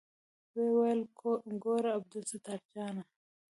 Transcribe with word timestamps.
ويې 0.55 0.69
ويل 0.77 1.01
ګوره 1.63 1.89
عبدالستار 1.97 2.59
جانه. 2.73 3.03